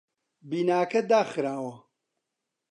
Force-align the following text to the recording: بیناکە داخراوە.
بیناکە 0.49 1.01
داخراوە. 1.09 1.75